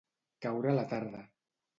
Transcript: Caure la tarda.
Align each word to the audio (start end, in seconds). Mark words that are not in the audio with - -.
Caure 0.45 0.73
la 0.77 0.85
tarda. 0.93 1.21